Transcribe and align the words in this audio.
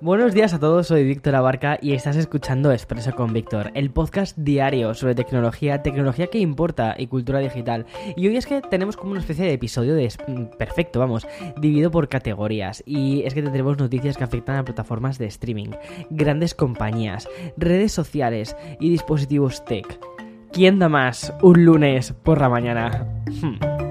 Buenos 0.00 0.32
días 0.32 0.54
a 0.54 0.60
todos, 0.60 0.86
soy 0.86 1.02
Víctor 1.02 1.34
Abarca 1.34 1.76
y 1.82 1.92
estás 1.92 2.14
escuchando 2.14 2.70
Expreso 2.70 3.16
con 3.16 3.32
Víctor, 3.32 3.72
el 3.74 3.90
podcast 3.90 4.38
diario 4.38 4.94
sobre 4.94 5.16
tecnología, 5.16 5.82
tecnología 5.82 6.28
que 6.28 6.38
importa 6.38 6.94
y 6.96 7.08
cultura 7.08 7.40
digital. 7.40 7.84
Y 8.16 8.28
hoy 8.28 8.36
es 8.36 8.46
que 8.46 8.60
tenemos 8.60 8.96
como 8.96 9.10
una 9.10 9.20
especie 9.20 9.44
de 9.44 9.54
episodio 9.54 9.96
de 9.96 10.08
mm, 10.28 10.56
perfecto, 10.56 11.00
vamos, 11.00 11.26
dividido 11.60 11.90
por 11.90 12.08
categorías. 12.08 12.84
Y 12.86 13.24
es 13.24 13.34
que 13.34 13.42
tendremos 13.42 13.76
noticias 13.76 14.16
que 14.16 14.22
afectan 14.22 14.56
a 14.56 14.64
plataformas 14.64 15.18
de 15.18 15.26
streaming, 15.26 15.70
grandes 16.10 16.54
compañías, 16.54 17.28
redes 17.56 17.90
sociales 17.90 18.56
y 18.78 18.90
dispositivos 18.90 19.64
tech. 19.64 19.98
¿Quién 20.52 20.78
da 20.78 20.88
más 20.88 21.34
un 21.42 21.64
lunes 21.64 22.12
por 22.12 22.40
la 22.40 22.48
mañana? 22.48 23.04
Hmm. 23.42 23.87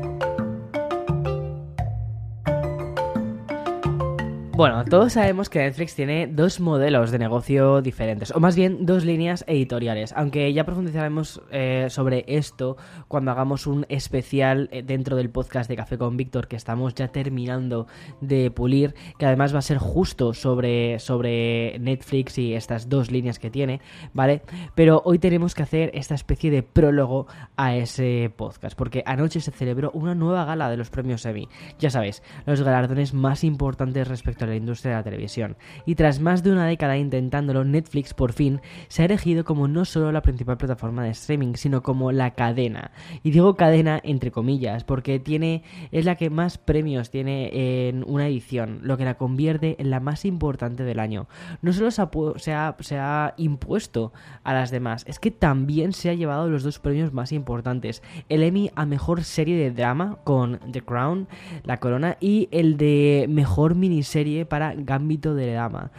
Bueno, 4.58 4.84
todos 4.86 5.14
sabemos 5.14 5.52
que 5.52 5.60
Netflix 5.60 5.94
tiene 5.94 6.26
dos 6.26 6.60
modelos 6.60 7.12
de 7.12 7.20
negocio 7.20 7.84
diferentes, 7.84 8.32
o 8.32 8.40
más 8.40 8.56
bien 8.56 8.88
dos 8.88 9.06
líneas 9.06 9.46
editoriales, 9.48 10.14
aunque 10.18 10.52
ya 10.52 10.66
profundizaremos 10.66 11.44
eh, 11.52 11.86
sobre 11.92 12.26
esto 12.28 12.76
cuando 13.08 13.30
hagamos 13.30 13.68
un 13.68 13.86
especial 13.88 14.68
eh, 14.72 14.82
dentro 14.82 15.16
del 15.16 15.30
podcast 15.30 15.70
de 15.70 15.76
Café 15.76 16.00
con 16.00 16.18
Víctor 16.18 16.48
que 16.48 16.56
estamos 16.56 16.96
ya 16.96 17.10
terminando 17.10 17.86
de 18.20 18.50
pulir, 18.50 18.96
que 19.20 19.28
además 19.28 19.54
va 19.54 19.60
a 19.60 19.62
ser 19.62 19.78
justo 19.78 20.34
sobre, 20.34 20.98
sobre 20.98 21.78
Netflix 21.78 22.40
y 22.40 22.56
estas 22.56 22.90
dos 22.90 23.12
líneas 23.12 23.38
que 23.38 23.52
tiene, 23.52 23.80
¿vale? 24.14 24.42
Pero 24.74 25.04
hoy 25.06 25.20
tenemos 25.20 25.54
que 25.54 25.62
hacer 25.62 25.92
esta 25.94 26.16
especie 26.16 26.50
de 26.50 26.64
prólogo 26.64 27.28
a 27.58 27.76
ese 27.76 28.34
podcast, 28.36 28.76
porque 28.76 29.04
anoche 29.06 29.40
se 29.40 29.52
celebró 29.52 29.92
una 29.92 30.16
nueva 30.16 30.46
gala 30.46 30.68
de 30.68 30.78
los 30.78 30.90
premios 30.90 31.28
Emmy, 31.28 31.48
ya 31.78 31.92
sabéis, 31.92 32.24
los 32.48 32.64
galardones 32.64 33.14
más 33.14 33.44
importantes 33.44 34.08
respecto 34.08 34.47
la 34.50 34.58
industria 34.58 34.92
de 34.92 34.98
la 34.98 35.04
televisión. 35.04 35.58
Y 35.86 35.96
tras 35.96 36.20
más 36.20 36.44
de 36.44 36.52
una 36.52 36.66
década 36.66 36.98
intentándolo, 36.98 37.64
Netflix 37.64 38.14
por 38.14 38.34
fin 38.34 38.62
se 38.88 39.02
ha 39.02 39.06
erigido 39.06 39.46
como 39.46 39.68
no 39.68 39.86
solo 39.86 40.12
la 40.12 40.22
principal 40.22 40.58
plataforma 40.58 41.04
de 41.04 41.12
streaming, 41.12 41.54
sino 41.56 41.84
como 41.84 42.12
la 42.12 42.32
cadena. 42.32 42.92
Y 43.24 43.32
digo 43.32 43.56
cadena 43.56 44.00
entre 44.04 44.32
comillas, 44.32 44.84
porque 44.84 45.20
tiene 45.20 45.64
es 45.92 46.06
la 46.06 46.16
que 46.16 46.30
más 46.30 46.58
premios 46.58 47.10
tiene 47.10 47.88
en 47.88 48.04
una 48.08 48.28
edición, 48.28 48.80
lo 48.84 48.98
que 48.98 49.06
la 49.06 49.18
convierte 49.18 49.76
en 49.80 49.90
la 49.90 50.00
más 50.00 50.26
importante 50.26 50.84
del 50.84 51.00
año. 51.00 51.28
No 51.62 51.74
solo 51.74 51.92
se 51.92 52.52
ha, 52.52 52.76
se 52.80 52.98
ha 52.98 53.34
impuesto 53.38 54.14
a 54.44 54.54
las 54.54 54.72
demás, 54.72 55.04
es 55.08 55.20
que 55.20 55.32
también 55.32 55.94
se 55.94 56.10
ha 56.10 56.14
llevado 56.14 56.50
los 56.50 56.64
dos 56.64 56.80
premios 56.80 57.14
más 57.14 57.32
importantes. 57.32 58.02
El 58.30 58.44
Emmy 58.44 58.72
a 58.76 58.86
Mejor 58.86 59.24
Serie 59.24 59.58
de 59.58 59.72
Drama 59.72 60.20
con 60.24 60.60
The 60.72 60.82
Crown, 60.82 61.28
La 61.64 61.78
Corona, 61.80 62.18
y 62.20 62.48
el 62.52 62.78
de 62.78 63.28
Mejor 63.30 63.76
Miniserie 63.76 64.37
para 64.46 64.74
Gambito 64.76 65.34
de 65.36 65.54
Dama. 65.54 65.92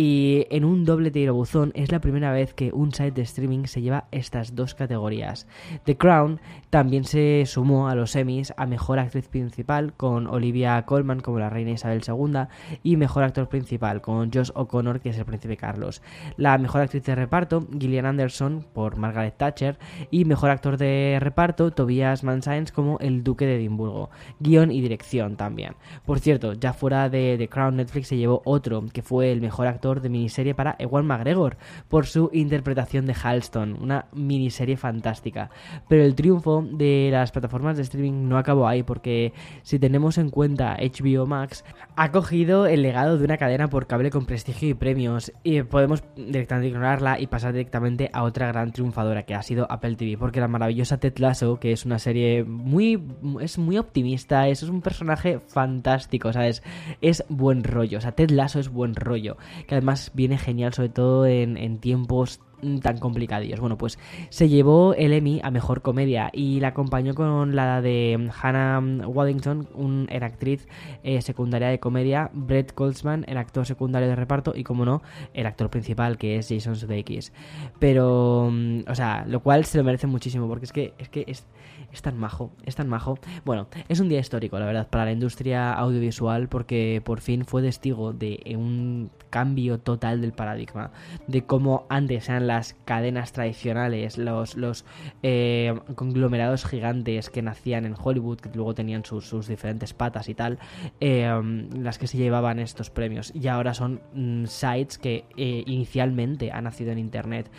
Y 0.00 0.46
en 0.50 0.64
un 0.64 0.84
doble 0.84 1.10
tirabuzón 1.10 1.72
es 1.74 1.90
la 1.90 2.00
primera 2.00 2.30
vez 2.30 2.54
que 2.54 2.70
un 2.72 2.92
site 2.92 3.10
de 3.10 3.22
streaming 3.22 3.64
se 3.64 3.82
lleva 3.82 4.04
estas 4.12 4.54
dos 4.54 4.76
categorías. 4.76 5.48
The 5.86 5.96
Crown 5.96 6.40
también 6.70 7.02
se 7.02 7.42
sumó 7.46 7.88
a 7.88 7.96
los 7.96 8.14
Emmys 8.14 8.54
a 8.56 8.66
Mejor 8.66 9.00
Actriz 9.00 9.26
Principal 9.26 9.94
con 9.94 10.28
Olivia 10.28 10.80
Colman 10.86 11.18
como 11.18 11.40
la 11.40 11.50
Reina 11.50 11.72
Isabel 11.72 12.02
II 12.06 12.42
y 12.84 12.96
Mejor 12.96 13.24
Actor 13.24 13.48
Principal 13.48 14.00
con 14.00 14.30
Josh 14.32 14.52
O'Connor 14.54 15.00
que 15.00 15.08
es 15.08 15.18
el 15.18 15.24
Príncipe 15.24 15.56
Carlos. 15.56 16.00
La 16.36 16.56
Mejor 16.58 16.82
Actriz 16.82 17.02
de 17.02 17.16
Reparto, 17.16 17.66
Gillian 17.76 18.06
Anderson 18.06 18.64
por 18.72 18.98
Margaret 18.98 19.36
Thatcher 19.36 19.80
y 20.12 20.26
Mejor 20.26 20.50
Actor 20.50 20.76
de 20.76 21.18
Reparto, 21.20 21.72
Tobias 21.72 22.22
Mansains 22.22 22.70
como 22.70 23.00
el 23.00 23.24
Duque 23.24 23.46
de 23.46 23.56
Edimburgo. 23.56 24.10
Guión 24.38 24.70
y 24.70 24.80
dirección 24.80 25.34
también. 25.34 25.74
Por 26.06 26.20
cierto, 26.20 26.52
ya 26.52 26.72
fuera 26.72 27.08
de 27.08 27.34
The 27.36 27.48
Crown 27.48 27.74
Netflix 27.74 28.06
se 28.06 28.16
llevó 28.16 28.42
otro 28.44 28.84
que 28.92 29.02
fue 29.02 29.32
el 29.32 29.40
Mejor 29.40 29.66
Actor 29.66 29.87
de 29.96 30.10
miniserie 30.10 30.54
para 30.54 30.76
Ewan 30.78 31.06
McGregor 31.06 31.56
por 31.88 32.06
su 32.06 32.30
interpretación 32.32 33.06
de 33.06 33.16
Halston, 33.20 33.78
una 33.80 34.06
miniserie 34.12 34.76
fantástica. 34.76 35.50
Pero 35.88 36.04
el 36.04 36.14
triunfo 36.14 36.62
de 36.70 37.08
las 37.10 37.32
plataformas 37.32 37.76
de 37.76 37.82
streaming 37.82 38.28
no 38.28 38.38
acabó 38.38 38.68
ahí 38.68 38.82
porque 38.82 39.32
si 39.62 39.78
tenemos 39.78 40.18
en 40.18 40.30
cuenta 40.30 40.76
HBO 40.76 41.26
Max 41.26 41.64
ha 41.96 42.12
cogido 42.12 42.66
el 42.66 42.82
legado 42.82 43.18
de 43.18 43.24
una 43.24 43.38
cadena 43.38 43.68
por 43.68 43.86
cable 43.86 44.10
con 44.10 44.26
prestigio 44.26 44.68
y 44.68 44.74
premios 44.74 45.32
y 45.42 45.62
podemos 45.62 46.02
directamente 46.16 46.68
ignorarla 46.68 47.20
y 47.20 47.26
pasar 47.26 47.52
directamente 47.52 48.10
a 48.12 48.22
otra 48.22 48.48
gran 48.48 48.72
triunfadora 48.72 49.24
que 49.24 49.34
ha 49.34 49.42
sido 49.42 49.66
Apple 49.70 49.96
TV 49.96 50.16
porque 50.18 50.40
la 50.40 50.48
maravillosa 50.48 50.98
Ted 50.98 51.18
Lasso 51.18 51.58
que 51.58 51.72
es 51.72 51.84
una 51.86 51.98
serie 51.98 52.44
muy 52.44 53.02
es 53.40 53.58
muy 53.58 53.78
optimista 53.78 54.48
es, 54.48 54.62
un 54.62 54.82
personaje 54.82 55.40
fantástico 55.40 56.32
sabes 56.32 56.62
es 57.00 57.24
buen 57.28 57.64
rollo 57.64 57.98
o 57.98 58.00
sea 58.00 58.12
Ted 58.12 58.30
Lasso 58.30 58.60
es 58.60 58.68
buen 58.68 58.94
rollo 58.94 59.36
además 59.78 60.10
viene 60.14 60.38
genial, 60.38 60.74
sobre 60.74 60.90
todo 60.90 61.26
en, 61.26 61.78
tiempos 61.78 62.40
tan 62.82 62.98
complicadillos. 62.98 63.60
Bueno, 63.60 63.78
pues 63.78 63.98
se 64.30 64.48
llevó 64.48 64.94
el 64.94 65.12
Emmy 65.12 65.40
a 65.42 65.50
Mejor 65.50 65.82
Comedia 65.82 66.30
y 66.32 66.60
la 66.60 66.68
acompañó 66.68 67.14
con 67.14 67.54
la 67.54 67.80
de 67.80 68.30
Hannah 68.42 68.80
Waddington, 69.06 69.68
un, 69.74 70.08
actriz 70.20 70.66
eh, 71.04 71.22
secundaria 71.22 71.68
de 71.68 71.78
comedia, 71.78 72.30
Brett 72.32 72.74
Goldsman, 72.74 73.24
el 73.28 73.38
actor 73.38 73.66
secundario 73.66 74.08
de 74.08 74.16
reparto 74.16 74.52
y, 74.54 74.64
como 74.64 74.84
no, 74.84 75.02
el 75.32 75.46
actor 75.46 75.70
principal 75.70 76.18
que 76.18 76.36
es 76.36 76.48
Jason 76.48 76.76
Sudeikis. 76.76 77.32
Pero, 77.78 78.50
mm, 78.52 78.80
o 78.88 78.94
sea, 78.94 79.24
lo 79.26 79.40
cual 79.40 79.64
se 79.64 79.78
lo 79.78 79.84
merece 79.84 80.06
muchísimo 80.06 80.48
porque 80.48 80.64
es 80.64 80.72
que 80.72 80.94
es, 80.98 81.08
que 81.08 81.24
es 81.28 82.02
tan 82.02 82.18
majo, 82.18 82.50
es 82.64 82.74
tan 82.74 82.88
majo. 82.88 83.18
Bueno, 83.44 83.68
es 83.88 84.00
un 84.00 84.08
día 84.08 84.18
histórico, 84.18 84.58
la 84.58 84.66
verdad, 84.66 84.88
para 84.88 85.04
la 85.04 85.12
industria 85.12 85.72
audiovisual 85.72 86.48
porque 86.48 87.00
por 87.04 87.20
fin 87.20 87.44
fue 87.44 87.62
testigo 87.62 88.12
de 88.12 88.40
un 88.56 89.10
cambio 89.30 89.78
total 89.78 90.20
del 90.20 90.32
paradigma, 90.32 90.90
de 91.26 91.44
cómo 91.44 91.86
antes 91.88 92.28
eran 92.28 92.46
las 92.48 92.74
cadenas 92.84 93.32
tradicionales, 93.32 94.18
los, 94.18 94.56
los 94.56 94.84
eh, 95.22 95.78
conglomerados 95.94 96.64
gigantes 96.64 97.30
que 97.30 97.42
nacían 97.42 97.84
en 97.84 97.94
Hollywood, 97.96 98.40
que 98.40 98.50
luego 98.54 98.74
tenían 98.74 99.04
sus, 99.04 99.46
diferentes 99.46 99.94
patas 99.94 100.28
y 100.28 100.34
tal, 100.34 100.58
eh, 100.98 101.30
las 101.78 101.98
que 101.98 102.06
se 102.06 102.16
llevaban 102.16 102.58
estos 102.58 102.90
premios. 102.90 103.32
Y 103.34 103.46
ahora 103.48 103.74
son 103.74 104.00
mm, 104.14 104.46
sites 104.46 104.98
que 104.98 105.24
eh, 105.36 105.62
inicialmente 105.66 106.50
han 106.50 106.64
nacido 106.64 106.90
en 106.90 106.98
Internet, 106.98 107.50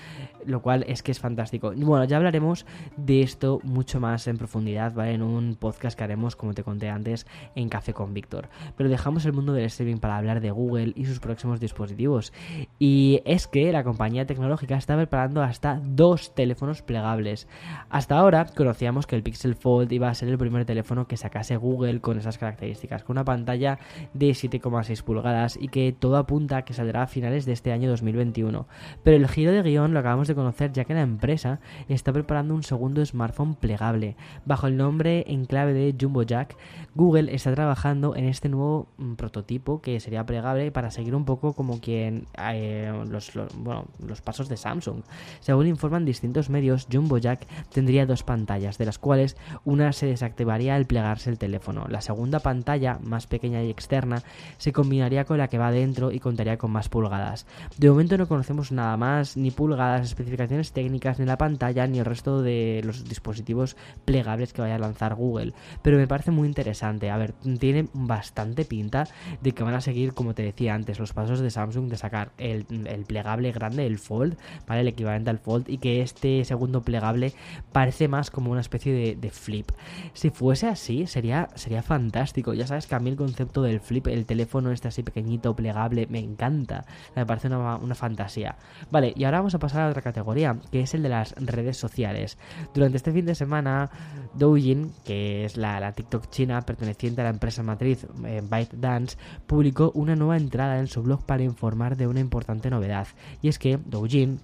lo 0.45 0.61
cual 0.61 0.83
es 0.87 1.03
que 1.03 1.11
es 1.11 1.19
fantástico. 1.19 1.71
Bueno, 1.75 2.05
ya 2.05 2.17
hablaremos 2.17 2.65
de 2.97 3.21
esto 3.21 3.59
mucho 3.63 3.99
más 3.99 4.27
en 4.27 4.37
profundidad, 4.37 4.93
¿vale? 4.93 5.13
En 5.13 5.21
un 5.21 5.55
podcast 5.55 5.97
que 5.97 6.03
haremos, 6.03 6.35
como 6.35 6.53
te 6.53 6.63
conté 6.63 6.89
antes, 6.89 7.27
en 7.55 7.69
Café 7.69 7.93
con 7.93 8.13
Víctor. 8.13 8.49
Pero 8.75 8.89
dejamos 8.89 9.25
el 9.25 9.33
mundo 9.33 9.53
del 9.53 9.65
streaming 9.65 9.97
para 9.97 10.17
hablar 10.17 10.41
de 10.41 10.49
Google 10.49 10.93
y 10.95 11.05
sus 11.05 11.19
próximos 11.19 11.59
dispositivos. 11.59 12.33
Y 12.79 13.21
es 13.25 13.47
que 13.47 13.71
la 13.71 13.83
compañía 13.83 14.25
tecnológica 14.25 14.78
está 14.79 14.95
preparando 14.95 15.43
hasta 15.43 15.79
dos 15.83 16.33
teléfonos 16.33 16.81
plegables. 16.81 17.47
Hasta 17.89 18.17
ahora 18.17 18.45
conocíamos 18.45 19.05
que 19.05 19.15
el 19.15 19.23
Pixel 19.23 19.55
Fold 19.55 19.91
iba 19.91 20.09
a 20.09 20.13
ser 20.13 20.29
el 20.29 20.37
primer 20.37 20.65
teléfono 20.65 21.07
que 21.07 21.17
sacase 21.17 21.55
Google 21.57 22.01
con 22.01 22.17
esas 22.17 22.37
características, 22.37 23.03
con 23.03 23.15
una 23.15 23.25
pantalla 23.25 23.79
de 24.13 24.29
7,6 24.29 25.03
pulgadas 25.03 25.57
y 25.59 25.67
que 25.67 25.93
todo 25.97 26.17
apunta 26.17 26.57
a 26.57 26.61
que 26.63 26.73
saldrá 26.73 27.03
a 27.03 27.07
finales 27.07 27.45
de 27.45 27.53
este 27.53 27.71
año 27.71 27.89
2021. 27.89 28.67
Pero 29.03 29.17
el 29.17 29.27
giro 29.27 29.51
de 29.51 29.61
guion 29.61 29.93
lo 29.93 29.99
acabamos 29.99 30.27
de 30.27 30.35
conocer 30.35 30.71
ya 30.71 30.85
que 30.85 30.93
la 30.93 31.01
empresa 31.01 31.59
está 31.87 32.11
preparando 32.11 32.55
un 32.55 32.63
segundo 32.63 33.05
smartphone 33.05 33.55
plegable. 33.55 34.15
Bajo 34.45 34.67
el 34.67 34.77
nombre 34.77 35.25
en 35.27 35.45
clave 35.45 35.73
de 35.73 35.95
Jumbo 35.99 36.23
Jack, 36.23 36.57
Google 36.95 37.33
está 37.33 37.53
trabajando 37.53 38.15
en 38.15 38.25
este 38.25 38.49
nuevo 38.49 38.87
mm, 38.97 39.13
prototipo 39.15 39.81
que 39.81 39.99
sería 39.99 40.25
plegable 40.25 40.71
para 40.71 40.91
seguir 40.91 41.15
un 41.15 41.25
poco 41.25 41.53
como 41.53 41.79
quien 41.79 42.25
eh, 42.37 42.91
los, 43.09 43.33
los 43.35 44.21
pasos 44.21 44.49
de 44.49 44.57
Samsung. 44.69 45.01
Según 45.39 45.67
informan 45.67 46.05
distintos 46.05 46.49
medios, 46.49 46.87
Jumbo 46.91 47.17
Jack 47.17 47.47
tendría 47.73 48.05
dos 48.05 48.23
pantallas, 48.23 48.77
de 48.77 48.85
las 48.85 48.99
cuales 48.99 49.35
una 49.65 49.91
se 49.93 50.05
desactivaría 50.05 50.75
al 50.75 50.85
plegarse 50.85 51.29
el 51.29 51.39
teléfono. 51.39 51.87
La 51.89 52.01
segunda 52.01 52.39
pantalla, 52.39 52.99
más 53.01 53.27
pequeña 53.27 53.63
y 53.63 53.69
externa, 53.69 54.21
se 54.57 54.71
combinaría 54.71 55.25
con 55.25 55.37
la 55.37 55.47
que 55.47 55.57
va 55.57 55.71
dentro 55.71 56.11
y 56.11 56.19
contaría 56.19 56.57
con 56.57 56.71
más 56.71 56.89
pulgadas. 56.89 57.47
De 57.77 57.89
momento 57.89 58.17
no 58.17 58.27
conocemos 58.27 58.71
nada 58.71 58.95
más, 58.97 59.37
ni 59.37 59.51
pulgadas, 59.51 60.05
especificaciones 60.05 60.71
técnicas, 60.71 61.19
ni 61.19 61.25
la 61.25 61.37
pantalla, 61.37 61.87
ni 61.87 61.99
el 61.99 62.05
resto 62.05 62.41
de 62.41 62.81
los 62.83 63.05
dispositivos 63.05 63.75
plegables 64.05 64.53
que 64.53 64.61
vaya 64.61 64.75
a 64.75 64.79
lanzar 64.79 65.15
Google. 65.15 65.53
Pero 65.81 65.97
me 65.97 66.07
parece 66.07 66.31
muy 66.31 66.47
interesante. 66.47 67.09
A 67.09 67.17
ver, 67.17 67.33
tiene 67.59 67.87
bastante 67.93 68.65
pinta 68.65 69.07
de 69.41 69.51
que 69.51 69.63
van 69.63 69.73
a 69.73 69.81
seguir, 69.81 70.13
como 70.13 70.33
te 70.33 70.43
decía 70.43 70.75
antes, 70.75 70.99
los 70.99 71.13
pasos 71.13 71.39
de 71.39 71.49
Samsung 71.49 71.89
de 71.89 71.97
sacar 71.97 72.31
el, 72.37 72.65
plegable 73.07 73.51
grande, 73.51 73.85
el 73.85 73.99
Fold, 73.99 74.37
¿vale? 74.67 74.81
El 74.81 74.87
equivalente 74.87 75.29
al 75.29 75.39
Fold, 75.39 75.69
y 75.69 75.77
que 75.77 76.01
este 76.01 76.43
segundo 76.45 76.81
plegable 76.81 77.33
parece 77.71 78.07
más 78.07 78.31
como 78.31 78.51
una 78.51 78.61
especie 78.61 79.15
de, 79.15 79.29
flip. 79.29 79.71
Si 80.13 80.29
fuese 80.29 80.67
así, 80.67 81.05
sería, 81.05 81.49
sería 81.55 81.83
fantástico. 81.83 82.53
Ya 82.53 82.65
sabes 82.65 82.87
que 82.87 82.95
a 82.95 82.99
mí 82.99 83.09
el 83.09 83.15
concepto 83.15 83.61
del 83.61 83.79
flip, 83.79 84.07
el 84.07 84.25
teléfono 84.25 84.71
este 84.71 84.87
así 84.87 85.03
pequeñito, 85.03 85.55
plegable, 85.55 86.07
me 86.09 86.19
encanta. 86.19 86.85
Me 87.15 87.25
parece 87.25 87.47
una, 87.47 87.75
una 87.75 87.95
fantasía. 87.95 88.57
Vale, 88.91 89.13
y 89.15 89.23
ahora 89.23 89.39
vamos 89.39 89.55
a 89.55 89.59
pasar 89.59 89.81
a 89.81 89.89
otra 89.89 90.01
categoría, 90.01 90.57
que 90.71 90.81
es 90.81 90.93
el 90.93 91.03
de 91.03 91.09
las 91.09 91.33
redes 91.37 91.77
sociales. 91.77 92.37
Durante 92.73 92.97
este 92.97 93.11
fin 93.11 93.25
de 93.25 93.35
semana, 93.35 93.89
Douyin, 94.33 94.91
que 95.05 95.45
es 95.45 95.57
la, 95.57 95.79
la 95.79 95.93
TikTok 95.93 96.29
china 96.29 96.61
perteneciente 96.61 97.21
a 97.21 97.25
la 97.25 97.29
empresa 97.29 97.63
matriz 97.63 98.05
eh, 98.25 98.41
ByteDance, 98.43 99.17
publicó 99.47 99.91
una 99.93 100.15
nueva 100.15 100.37
entrada 100.37 100.79
en 100.79 100.87
su 100.87 101.01
blog 101.01 101.25
para 101.25 101.43
informar 101.43 101.97
de 101.97 102.07
una 102.07 102.19
importante 102.19 102.69
novedad. 102.69 103.07
Y 103.41 103.49
es 103.49 103.59
que 103.59 103.77
Douyin 103.77 104.39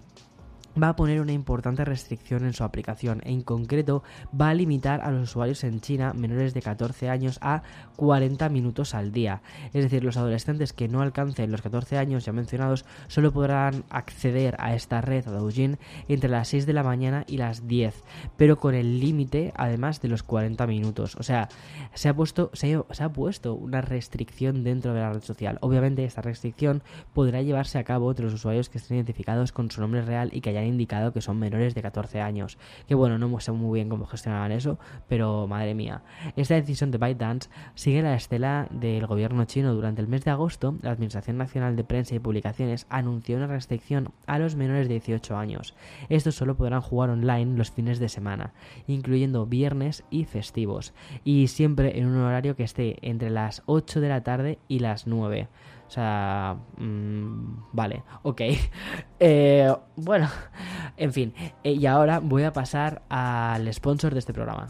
va 0.81 0.89
a 0.89 0.95
poner 0.95 1.21
una 1.21 1.33
importante 1.33 1.85
restricción 1.85 2.45
en 2.45 2.53
su 2.53 2.63
aplicación. 2.63 3.21
En 3.23 3.41
concreto, 3.41 4.03
va 4.39 4.49
a 4.49 4.53
limitar 4.53 5.01
a 5.01 5.11
los 5.11 5.29
usuarios 5.29 5.63
en 5.63 5.81
China 5.81 6.13
menores 6.13 6.53
de 6.53 6.61
14 6.61 7.09
años 7.09 7.37
a 7.41 7.63
40 7.95 8.49
minutos 8.49 8.93
al 8.93 9.11
día. 9.11 9.41
Es 9.73 9.83
decir, 9.83 10.03
los 10.03 10.17
adolescentes 10.17 10.73
que 10.73 10.87
no 10.87 11.01
alcancen 11.01 11.51
los 11.51 11.61
14 11.61 11.97
años 11.97 12.25
ya 12.25 12.33
mencionados 12.33 12.85
solo 13.07 13.31
podrán 13.31 13.83
acceder 13.89 14.55
a 14.59 14.75
esta 14.75 15.01
red, 15.01 15.27
a 15.27 15.31
Douyin, 15.31 15.77
entre 16.07 16.29
las 16.29 16.49
6 16.49 16.65
de 16.65 16.73
la 16.73 16.83
mañana 16.83 17.23
y 17.27 17.37
las 17.37 17.67
10, 17.67 18.03
pero 18.37 18.57
con 18.57 18.75
el 18.75 18.99
límite 18.99 19.53
además 19.55 20.01
de 20.01 20.09
los 20.09 20.23
40 20.23 20.67
minutos. 20.67 21.15
O 21.15 21.23
sea, 21.23 21.49
se 21.93 22.09
ha 22.09 22.13
puesto, 22.13 22.51
se 22.53 22.75
ha, 22.75 23.09
puesto 23.09 23.53
una 23.55 23.81
restricción 23.81 24.63
dentro 24.63 24.93
de 24.93 24.99
la 24.99 25.13
red 25.13 25.23
social. 25.23 25.57
Obviamente, 25.61 26.03
esta 26.03 26.21
restricción 26.21 26.83
podrá 27.13 27.41
llevarse 27.41 27.77
a 27.77 27.83
cabo 27.83 28.09
entre 28.09 28.25
los 28.25 28.33
usuarios 28.33 28.69
que 28.69 28.77
estén 28.77 28.97
identificados 28.97 29.51
con 29.51 29.71
su 29.71 29.81
nombre 29.81 30.01
real 30.01 30.29
y 30.33 30.41
que 30.41 30.49
hayan 30.49 30.64
indicado 30.65 31.13
que 31.13 31.21
son 31.21 31.39
menores 31.39 31.75
de 31.75 31.81
14 31.81 32.21
años. 32.21 32.57
Que 32.87 32.95
bueno, 32.95 33.17
no 33.17 33.39
sé 33.39 33.51
muy 33.51 33.77
bien 33.77 33.89
cómo 33.89 34.05
gestionaban 34.05 34.51
eso, 34.51 34.79
pero 35.07 35.47
madre 35.47 35.73
mía. 35.73 36.03
Esta 36.35 36.55
decisión 36.55 36.91
de 36.91 36.97
ByteDance 36.97 37.49
sigue 37.75 38.01
la 38.01 38.15
estela 38.15 38.67
del 38.71 39.07
gobierno 39.07 39.45
chino. 39.45 39.73
Durante 39.73 40.01
el 40.01 40.07
mes 40.07 40.23
de 40.25 40.31
agosto, 40.31 40.75
la 40.81 40.91
Administración 40.91 41.37
Nacional 41.37 41.75
de 41.75 41.83
Prensa 41.83 42.15
y 42.15 42.19
Publicaciones 42.19 42.87
anunció 42.89 43.37
una 43.37 43.47
restricción 43.47 44.11
a 44.27 44.39
los 44.39 44.55
menores 44.55 44.87
de 44.87 44.95
18 44.95 45.37
años. 45.37 45.75
Estos 46.09 46.35
solo 46.35 46.55
podrán 46.55 46.81
jugar 46.81 47.09
online 47.09 47.57
los 47.57 47.71
fines 47.71 47.99
de 47.99 48.09
semana, 48.09 48.53
incluyendo 48.87 49.45
viernes 49.45 50.03
y 50.09 50.25
festivos, 50.25 50.93
y 51.23 51.47
siempre 51.47 51.99
en 51.99 52.07
un 52.07 52.17
horario 52.17 52.55
que 52.55 52.63
esté 52.63 52.97
entre 53.01 53.29
las 53.29 53.63
8 53.65 54.01
de 54.01 54.09
la 54.09 54.23
tarde 54.23 54.59
y 54.67 54.79
las 54.79 55.07
9. 55.07 55.47
O 55.87 55.91
sea, 55.91 56.57
mmm, 56.77 57.63
vale, 57.73 58.03
ok. 58.23 58.41
Eh, 59.19 59.73
bueno, 59.95 60.29
en 60.97 61.13
fin. 61.13 61.33
Eh, 61.63 61.71
y 61.71 61.85
ahora 61.85 62.19
voy 62.19 62.43
a 62.43 62.51
pasar 62.51 63.01
al 63.09 63.73
sponsor 63.73 64.13
de 64.13 64.19
este 64.19 64.33
programa. 64.33 64.67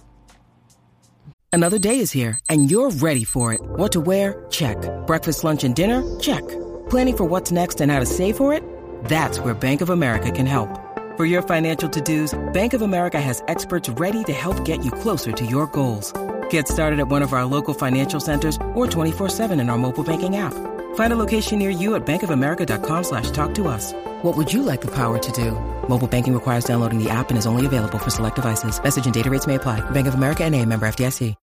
Another 1.52 1.80
day 1.80 2.00
is 2.00 2.12
here 2.12 2.38
and 2.50 2.70
you're 2.70 2.92
ready 3.02 3.24
for 3.24 3.54
it. 3.54 3.62
What 3.78 3.92
to 3.94 4.02
wear? 4.02 4.46
Check. 4.50 4.78
Breakfast, 5.08 5.44
lunch 5.44 5.64
and 5.64 5.74
dinner? 5.74 6.04
Check. 6.20 6.44
Planning 6.90 7.18
for 7.18 7.24
what's 7.26 7.52
next 7.52 7.82
and 7.82 7.92
how 7.92 8.00
to 8.00 8.06
save 8.06 8.36
for 8.36 8.54
it? 8.54 8.62
That's 9.06 9.40
where 9.40 9.54
Bank 9.54 9.82
of 9.82 9.90
America 9.90 10.32
can 10.32 10.46
help. 10.46 10.70
For 11.18 11.26
your 11.26 11.42
financial 11.42 11.90
to-dos, 11.90 12.38
Bank 12.54 12.74
of 12.74 12.82
America 12.82 13.20
has 13.20 13.42
experts 13.48 13.90
ready 13.90 14.24
to 14.26 14.34
help 14.34 14.66
get 14.66 14.84
you 14.84 14.92
closer 14.92 15.32
to 15.32 15.46
your 15.46 15.66
goals. 15.68 16.14
Get 16.50 16.68
started 16.68 17.00
at 17.00 17.08
one 17.08 17.22
of 17.24 17.34
our 17.34 17.46
local 17.46 17.74
financial 17.74 18.20
centers 18.20 18.58
or 18.74 18.86
24-7 18.86 19.60
in 19.60 19.70
our 19.70 19.78
mobile 19.78 20.04
banking 20.04 20.36
app. 20.36 20.54
Find 20.96 21.14
a 21.14 21.16
location 21.16 21.60
near 21.60 21.70
you 21.70 21.96
at 21.96 22.06
bankofamerica.com 22.06 23.04
slash 23.04 23.32
talk 23.32 23.54
to 23.56 23.70
us. 23.70 23.94
What 24.24 24.36
would 24.36 24.52
you 24.52 24.64
like 24.64 24.82
the 24.82 24.92
power 24.92 25.18
to 25.18 25.32
do? 25.32 25.52
Mobile 25.88 26.08
banking 26.08 26.34
requires 26.34 26.66
downloading 26.66 27.02
the 27.02 27.10
app 27.10 27.30
and 27.30 27.38
is 27.38 27.46
only 27.46 27.66
available 27.66 27.98
for 27.98 28.10
select 28.10 28.36
devices. 28.36 28.82
Message 28.84 29.06
and 29.06 29.14
data 29.14 29.30
rates 29.30 29.48
may 29.48 29.56
apply. 29.56 29.80
Bank 29.92 30.08
of 30.08 30.16
America 30.16 30.50
NA, 30.50 30.66
member 30.66 30.88
FDIC. 30.88 31.36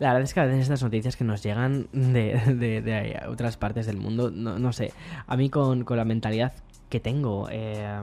La 0.00 0.12
verdad 0.12 0.24
es 0.24 0.34
que 0.34 0.40
a 0.40 0.44
veces 0.44 0.62
estas 0.62 0.82
noticias 0.82 1.16
que 1.16 1.24
nos 1.24 1.42
llegan 1.42 1.88
de, 1.92 2.40
de, 2.46 2.80
de 2.82 3.20
otras 3.28 3.56
partes 3.56 3.86
del 3.86 3.96
mundo, 3.96 4.30
no, 4.30 4.58
no, 4.58 4.72
sé, 4.72 4.92
a 5.26 5.36
mí 5.36 5.50
con, 5.50 5.84
con 5.84 5.96
la 5.96 6.04
mentalidad 6.04 6.52
que 6.88 6.98
tengo, 6.98 7.48
eh, 7.50 8.02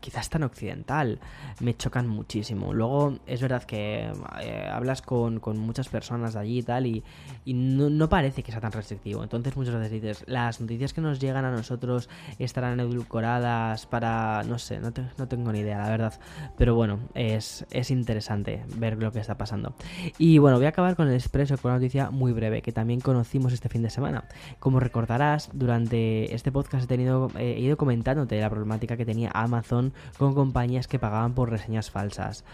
quizás 0.00 0.28
tan 0.28 0.42
occidental, 0.42 1.18
me 1.60 1.76
chocan 1.76 2.08
muchísimo. 2.08 2.72
Luego 2.72 3.18
es 3.26 3.40
verdad 3.40 3.62
que 3.64 4.10
eh, 4.42 4.68
hablas 4.70 5.02
con, 5.02 5.40
muchas 5.58 5.88
personas 5.88 6.36
allí 6.36 6.58
y 6.58 6.62
tal 6.62 6.86
y, 6.86 7.04
no, 7.46 8.08
parece 8.08 8.42
que 8.42 8.52
sea 8.52 8.60
tan 8.60 8.72
restrictivo. 8.72 9.22
Entonces 9.22 9.56
muchas 9.56 9.74
veces 9.74 9.90
dices, 9.90 10.24
las 10.26 10.60
noticias 10.60 10.92
que 10.92 11.00
nos 11.00 11.20
llegan 11.20 11.44
a 11.44 11.50
nosotros 11.50 12.08
estarán 12.38 12.80
edulcoradas 12.80 13.86
para... 13.86 14.42
no 14.44 14.58
sé, 14.58 14.80
no, 14.80 14.92
no 15.18 15.28
tengo 15.28 15.52
ni 15.52 15.60
idea, 15.60 15.78
la 15.78 15.88
verdad. 15.88 16.20
Pero 16.56 16.74
bueno, 16.74 17.00
es, 17.14 17.66
es 17.70 17.90
interesante 17.90 18.64
ver 18.76 18.96
lo 19.02 19.12
que 19.12 19.20
está 19.20 19.36
pasando. 19.36 19.74
Y 20.18 20.38
bueno, 20.38 20.56
voy 20.56 20.66
a 20.66 20.70
acabar 20.70 20.96
con 20.96 21.08
el 21.08 21.14
expreso, 21.14 21.56
con 21.58 21.70
una 21.70 21.78
noticia 21.78 22.10
muy 22.10 22.32
breve 22.32 22.62
que 22.62 22.72
también 22.72 23.00
conocimos 23.00 23.52
este 23.52 23.68
fin 23.68 23.82
de 23.82 23.90
semana. 23.90 24.24
Como 24.58 24.80
recordarás, 24.80 25.50
durante 25.52 26.34
este 26.34 26.52
podcast 26.52 26.84
he, 26.84 26.86
tenido, 26.86 27.30
he 27.38 27.58
ido 27.60 27.76
comentándote 27.76 28.40
la 28.40 28.50
problemática 28.50 28.96
que 28.96 29.04
tenía 29.04 29.30
Amazon 29.34 29.89
con 30.18 30.34
compañías 30.34 30.88
que 30.88 30.98
pagaban 30.98 31.34
por 31.34 31.50
reseñas 31.50 31.90
falsas. 31.90 32.44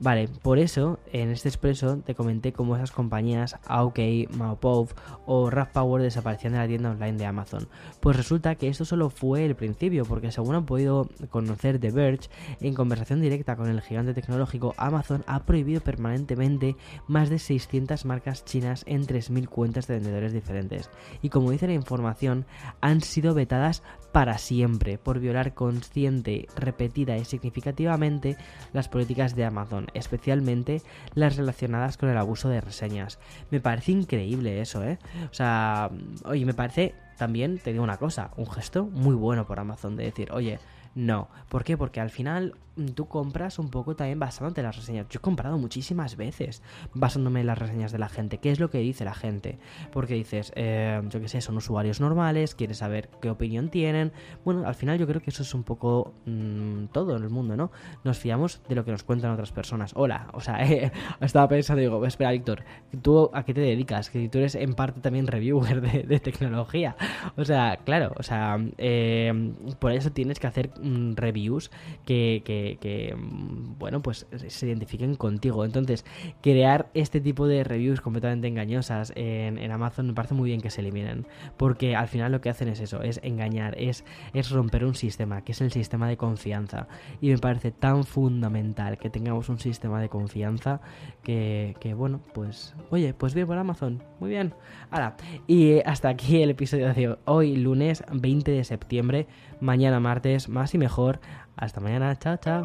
Vale, 0.00 0.28
por 0.42 0.58
eso 0.58 0.98
en 1.12 1.30
este 1.30 1.48
expreso 1.48 1.98
te 1.98 2.16
comenté 2.16 2.52
cómo 2.52 2.74
esas 2.74 2.90
compañías 2.90 3.56
AOK, 3.66 3.98
Maopov 4.36 4.88
o 5.24 5.50
Power 5.72 6.02
desaparecían 6.02 6.52
de 6.52 6.58
la 6.58 6.66
tienda 6.66 6.90
online 6.90 7.16
de 7.16 7.26
Amazon. 7.26 7.68
Pues 8.00 8.16
resulta 8.16 8.56
que 8.56 8.68
esto 8.68 8.84
solo 8.84 9.08
fue 9.08 9.44
el 9.44 9.54
principio, 9.54 10.04
porque 10.04 10.32
según 10.32 10.56
han 10.56 10.66
podido 10.66 11.08
conocer 11.30 11.78
The 11.78 11.92
Verge, 11.92 12.28
en 12.60 12.74
conversación 12.74 13.20
directa 13.20 13.56
con 13.56 13.68
el 13.68 13.80
gigante 13.80 14.14
tecnológico, 14.14 14.74
Amazon 14.76 15.24
ha 15.26 15.44
prohibido 15.44 15.80
permanentemente 15.80 16.76
más 17.06 17.30
de 17.30 17.38
600 17.38 18.04
marcas 18.04 18.44
chinas 18.44 18.82
en 18.86 19.06
3.000 19.06 19.48
cuentas 19.48 19.86
de 19.86 19.94
vendedores 19.94 20.32
diferentes. 20.32 20.90
Y 21.22 21.28
como 21.28 21.52
dice 21.52 21.68
la 21.68 21.74
información, 21.74 22.46
han 22.80 23.00
sido 23.00 23.32
vetadas 23.32 23.82
para 24.12 24.38
siempre 24.38 24.96
por 24.96 25.18
violar 25.18 25.54
consciente, 25.54 26.46
repetida 26.84 27.16
y 27.16 27.24
significativamente 27.24 28.36
las 28.72 28.88
políticas 28.88 29.34
de 29.34 29.44
Amazon, 29.44 29.86
especialmente 29.94 30.82
las 31.14 31.36
relacionadas 31.36 31.96
con 31.96 32.10
el 32.10 32.18
abuso 32.18 32.48
de 32.48 32.60
reseñas. 32.60 33.18
Me 33.50 33.60
parece 33.60 33.92
increíble 33.92 34.60
eso, 34.60 34.84
¿eh? 34.84 34.98
O 35.30 35.34
sea, 35.34 35.90
oye, 36.24 36.44
me 36.44 36.54
parece 36.54 36.94
también, 37.16 37.58
te 37.58 37.72
digo 37.72 37.84
una 37.84 37.96
cosa, 37.96 38.30
un 38.36 38.50
gesto 38.50 38.84
muy 38.84 39.14
bueno 39.14 39.46
por 39.46 39.58
Amazon 39.60 39.96
de 39.96 40.04
decir, 40.04 40.30
oye, 40.32 40.58
no. 40.94 41.28
¿Por 41.48 41.64
qué? 41.64 41.76
Porque 41.76 42.00
al 42.00 42.10
final 42.10 42.54
mm, 42.76 42.88
tú 42.88 43.06
compras 43.06 43.58
un 43.58 43.68
poco 43.68 43.96
también 43.96 44.18
basándote 44.18 44.60
en 44.60 44.66
las 44.66 44.76
reseñas. 44.76 45.06
Yo 45.08 45.18
he 45.18 45.20
comprado 45.20 45.58
muchísimas 45.58 46.16
veces 46.16 46.62
basándome 46.94 47.40
en 47.40 47.46
las 47.46 47.58
reseñas 47.58 47.90
de 47.92 47.98
la 47.98 48.08
gente. 48.08 48.38
¿Qué 48.38 48.50
es 48.50 48.60
lo 48.60 48.70
que 48.70 48.78
dice 48.78 49.04
la 49.04 49.14
gente? 49.14 49.58
Porque 49.92 50.14
dices, 50.14 50.52
eh, 50.54 51.02
yo 51.08 51.20
qué 51.20 51.28
sé, 51.28 51.40
son 51.40 51.56
usuarios 51.56 52.00
normales, 52.00 52.54
quieres 52.54 52.78
saber 52.78 53.10
qué 53.20 53.30
opinión 53.30 53.70
tienen. 53.70 54.12
Bueno, 54.44 54.66
al 54.66 54.74
final 54.74 54.98
yo 54.98 55.06
creo 55.06 55.20
que 55.20 55.30
eso 55.30 55.42
es 55.42 55.52
un 55.54 55.64
poco 55.64 56.14
mm, 56.26 56.86
todo 56.92 57.16
en 57.16 57.24
el 57.24 57.30
mundo, 57.30 57.56
¿no? 57.56 57.72
Nos 58.04 58.18
fiamos 58.18 58.60
de 58.68 58.76
lo 58.76 58.84
que 58.84 58.92
nos 58.92 59.02
cuentan 59.02 59.32
otras 59.32 59.50
personas. 59.50 59.92
Hola, 59.96 60.28
o 60.32 60.40
sea, 60.40 60.64
eh, 60.70 60.92
estaba 61.20 61.48
pensando, 61.48 61.80
digo, 61.80 62.06
espera, 62.06 62.30
Víctor, 62.30 62.64
¿tú 63.02 63.30
a 63.32 63.44
qué 63.44 63.52
te 63.52 63.60
dedicas? 63.60 64.10
Que 64.10 64.28
tú 64.28 64.38
eres 64.38 64.54
en 64.54 64.74
parte 64.74 65.00
también 65.00 65.26
reviewer 65.26 65.80
de, 65.80 66.20
tecnología. 66.20 66.96
O 67.36 67.44
sea, 67.44 67.78
claro, 67.84 68.12
o 68.16 68.22
sea, 68.22 68.58
eh, 68.78 69.52
por 69.78 69.92
eso 69.92 70.12
tienes 70.12 70.38
que 70.38 70.46
hacer 70.46 70.70
reviews 71.16 71.70
que, 72.04 72.42
que, 72.44 73.14
mm, 73.16 73.78
bueno, 73.78 74.02
pues 74.02 74.26
se 74.46 74.66
identifiquen 74.66 75.14
contigo. 75.16 75.64
Entonces, 75.64 76.04
crear 76.42 76.90
este 76.94 77.20
tipo 77.20 77.46
de 77.46 77.64
reviews 77.64 78.00
completamente 78.00 78.48
engañosas 78.48 79.12
en, 79.16 79.58
en, 79.58 79.72
Amazon 79.72 80.06
me 80.08 80.14
parece 80.14 80.34
muy 80.34 80.50
bien 80.50 80.60
que 80.60 80.70
se 80.70 80.80
eliminen, 80.80 81.26
porque 81.56 81.96
al 81.96 82.08
final 82.08 82.32
lo 82.32 82.40
que 82.40 82.50
hacen 82.50 82.68
es 82.68 82.80
eso, 82.80 83.02
es 83.02 83.20
engañar, 83.22 83.74
es, 83.78 84.04
es 84.32 84.50
romper 84.50 84.84
un 84.84 84.94
sistema, 84.94 85.42
que 85.42 85.52
es 85.52 85.60
el 85.60 85.72
sistema 85.72 86.08
de 86.08 86.16
confianza. 86.16 86.88
Y 87.20 87.30
me 87.30 87.38
parece 87.38 87.70
tan 87.70 88.04
fundamental 88.04 88.98
que 88.98 89.10
tengamos 89.10 89.48
un 89.48 89.58
sistema 89.58 90.00
de 90.00 90.08
confianza 90.08 90.80
que, 91.22 91.76
que 91.80 91.94
bueno, 91.94 92.20
pues, 92.32 92.74
oye, 92.90 93.14
pues 93.14 93.34
bien 93.34 93.46
por 93.46 93.58
Amazon, 93.58 94.02
muy 94.20 94.30
bien. 94.30 94.54
Ahora, 94.90 95.16
y 95.46 95.80
hasta 95.80 96.08
aquí 96.08 96.42
el 96.42 96.50
episodio 96.50 96.92
de 96.92 97.16
hoy, 97.24 97.56
lunes 97.56 98.04
20 98.12 98.50
de 98.50 98.64
septiembre, 98.64 99.26
mañana 99.60 100.00
martes, 100.00 100.48
más 100.48 100.73
y 100.74 100.78
mejor. 100.78 101.20
Hasta 101.56 101.80
mañana. 101.80 102.16
Chao, 102.18 102.36
chao. 102.36 102.62